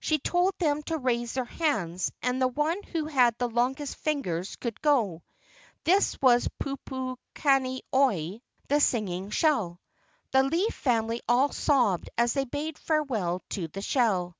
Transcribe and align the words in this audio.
She 0.00 0.18
told 0.18 0.54
them 0.58 0.82
to 0.84 0.96
raise 0.96 1.34
their 1.34 1.44
hands 1.44 2.10
and 2.22 2.40
the 2.40 2.48
one 2.48 2.82
who 2.82 3.04
had 3.04 3.36
the 3.36 3.46
longest 3.46 3.96
fingers 3.96 4.56
could 4.56 4.80
go. 4.80 5.22
This 5.84 6.16
was 6.22 6.48
Pupu 6.58 7.18
kani 7.34 7.80
oi 7.94 8.40
(the 8.68 8.80
singing 8.80 9.28
shell). 9.28 9.82
The 10.30 10.44
leaf 10.44 10.72
family 10.74 11.20
all 11.28 11.52
sobbed 11.52 12.08
as 12.16 12.32
they 12.32 12.46
bade 12.46 12.78
farewell 12.78 13.42
to 13.50 13.68
the 13.68 13.82
shell. 13.82 14.38